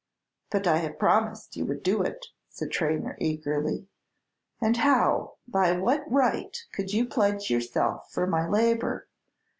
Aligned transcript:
"But 0.49 0.65
I 0.65 0.77
have 0.77 0.97
promised 0.97 1.55
you 1.55 1.63
would 1.67 1.83
do 1.83 2.01
it," 2.01 2.25
said 2.49 2.71
Traynor, 2.71 3.15
eagerly. 3.21 3.87
"And 4.59 4.77
how 4.77 5.35
by 5.47 5.73
what 5.73 6.11
right 6.11 6.57
could 6.73 6.91
you 6.91 7.05
pledge 7.05 7.51
yourself 7.51 8.11
for 8.11 8.25
my 8.25 8.47
labor? 8.49 9.07